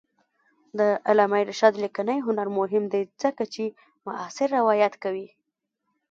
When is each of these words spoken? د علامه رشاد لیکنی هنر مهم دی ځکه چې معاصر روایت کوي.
د 0.79 0.81
علامه 1.07 1.39
رشاد 1.49 1.73
لیکنی 1.83 2.17
هنر 2.27 2.47
مهم 2.59 2.83
دی 2.93 3.03
ځکه 3.23 3.43
چې 3.53 3.63
معاصر 4.05 4.47
روایت 4.57 4.93
کوي. 5.03 5.27